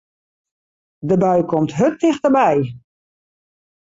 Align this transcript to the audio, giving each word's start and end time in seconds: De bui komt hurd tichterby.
De 1.09 1.15
bui 1.21 1.39
komt 1.51 1.75
hurd 1.77 1.97
tichterby. 1.99 2.55